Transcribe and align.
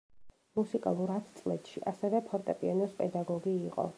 მუსიკალურ 0.59 1.11
ათწლედში 1.15 1.83
ასევე 1.93 2.21
ფორტეპიანოს 2.31 2.99
პედაგოგი 3.03 3.57
იყო. 3.71 3.89